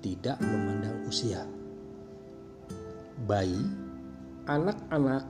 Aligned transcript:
tidak 0.04 0.36
memandang 0.44 1.08
usia. 1.08 1.40
Bayi, 3.24 3.64
anak-anak, 4.44 5.24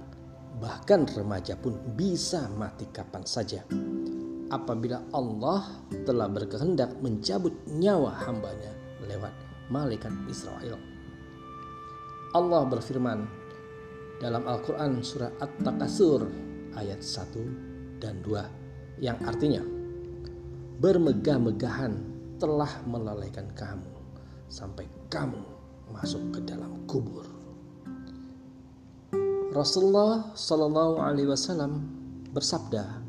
bahkan 0.58 1.06
remaja 1.06 1.54
pun 1.54 1.79
bisa 1.95 2.50
mati 2.50 2.90
kapan 2.90 3.22
saja 3.22 3.63
apabila 4.50 5.03
Allah 5.11 5.67
telah 6.07 6.29
berkehendak 6.31 6.96
mencabut 7.03 7.53
nyawa 7.67 8.14
hambanya 8.27 8.72
lewat 9.07 9.35
malaikat 9.71 10.13
Israel. 10.31 10.79
Allah 12.35 12.63
berfirman 12.69 13.27
dalam 14.21 14.45
Al-Quran 14.45 15.00
surah 15.00 15.32
At-Takasur 15.41 16.29
ayat 16.77 17.00
1 17.00 18.00
dan 18.00 18.21
2 18.25 19.00
yang 19.05 19.17
artinya 19.25 19.64
bermegah-megahan 20.81 21.93
telah 22.36 22.69
melalaikan 22.85 23.49
kamu 23.57 23.93
sampai 24.53 24.85
kamu 25.08 25.41
masuk 25.93 26.21
ke 26.36 26.41
dalam 26.44 26.85
kubur. 26.85 27.25
Rasulullah 29.57 30.36
Shallallahu 30.36 31.00
Alaihi 31.00 31.33
Wasallam 31.33 31.81
bersabda, 32.36 33.05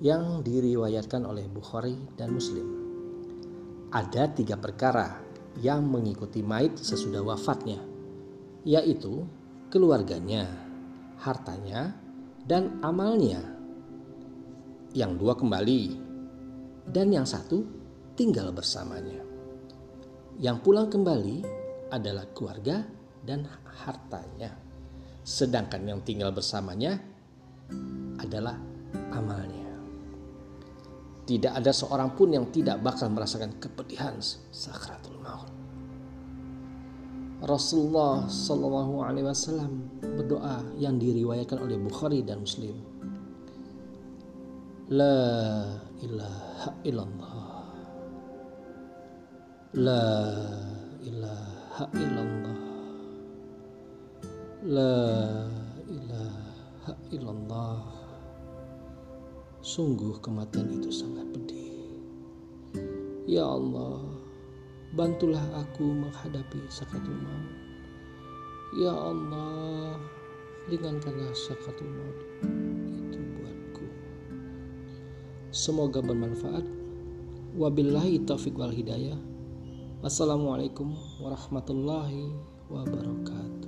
yang 0.00 0.44
diriwayatkan 0.44 1.24
oleh 1.24 1.48
Bukhari 1.48 1.96
dan 2.20 2.36
Muslim. 2.36 2.68
Ada 3.88 4.28
tiga 4.36 4.60
perkara 4.60 5.24
yang 5.56 5.88
mengikuti 5.88 6.44
mayit 6.44 6.76
sesudah 6.76 7.24
wafatnya, 7.24 7.80
yaitu 8.66 9.24
keluarganya, 9.72 10.44
hartanya, 11.22 11.96
dan 12.44 12.76
amalnya. 12.84 13.40
Yang 14.92 15.12
dua 15.16 15.34
kembali, 15.36 15.82
dan 16.92 17.08
yang 17.12 17.24
satu 17.24 17.64
tinggal 18.16 18.52
bersamanya. 18.52 19.24
Yang 20.36 20.56
pulang 20.60 20.92
kembali 20.92 21.36
adalah 21.88 22.28
keluarga 22.36 22.84
dan 23.24 23.48
hartanya, 23.84 24.52
sedangkan 25.24 25.88
yang 25.88 26.00
tinggal 26.04 26.32
bersamanya 26.36 27.00
adalah 28.20 28.60
amalnya. 29.16 29.65
Tidak 31.26 31.50
ada 31.50 31.74
seorang 31.74 32.14
pun 32.14 32.30
yang 32.30 32.46
tidak 32.54 32.78
bakal 32.86 33.10
merasakan 33.10 33.58
kepedihan 33.58 34.14
sakratul 34.54 35.18
maut. 35.18 35.50
Rasulullah 37.42 38.30
Shallallahu 38.30 39.02
Alaihi 39.02 39.26
Wasallam 39.26 39.90
berdoa 40.00 40.62
yang 40.80 40.96
diriwayatkan 40.96 41.60
oleh 41.60 41.76
Bukhari 41.82 42.22
dan 42.22 42.40
Muslim. 42.46 42.78
La 44.86 45.66
ilaha 45.98 46.70
illallah. 46.86 47.38
La 49.74 50.06
ilaha 51.02 51.84
illallah. 51.98 52.58
La 54.62 54.94
ilaha 55.90 56.92
illallah. 57.10 57.95
Sungguh 59.66 60.22
kematian 60.22 60.78
itu 60.78 60.94
sangat 60.94 61.26
pedih. 61.34 61.98
Ya 63.26 63.42
Allah, 63.42 63.98
bantulah 64.94 65.42
aku 65.58 65.90
menghadapi 65.90 66.70
sakatul 66.70 67.18
maut. 67.18 67.50
Ya 68.78 68.94
Allah, 68.94 69.98
ringankanlah 70.70 71.34
sakatul 71.34 71.90
maut 71.98 72.18
itu 73.10 73.18
buatku. 73.18 73.86
Semoga 75.50 75.98
bermanfaat. 75.98 76.62
Wabillahi 77.58 78.22
taufiq 78.22 78.54
wal 78.54 78.70
hidayah. 78.70 79.18
Wassalamualaikum 79.98 80.94
warahmatullahi 81.18 82.30
wabarakatuh. 82.70 83.65